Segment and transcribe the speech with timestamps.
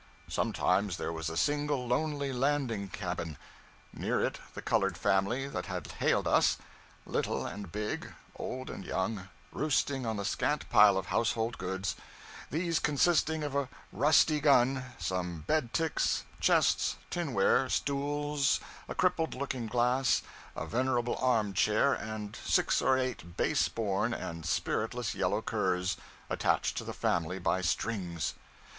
[0.27, 3.37] Sometimes there was a single lonely landing cabin;
[3.93, 6.57] near it the colored family that had hailed us;
[7.05, 11.95] little and big, old and young, roosting on the scant pile of household goods;
[12.49, 19.67] these consisting of a rusty gun, some bed ticks, chests, tinware, stools, a crippled looking
[19.67, 20.23] glass,
[20.55, 25.95] a venerable arm chair, and six or eight base born and spiritless yellow curs,
[26.27, 28.33] attached to the family by strings.